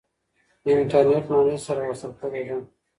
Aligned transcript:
انټرنیټ 0.71 1.25
نړۍ 1.35 1.57
سره 1.65 1.81
وصل 1.89 2.11
کړې 2.19 2.41
ده. 2.47 2.57